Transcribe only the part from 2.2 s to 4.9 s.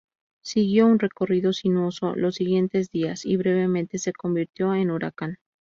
siguientes días, y brevemente se convirtió en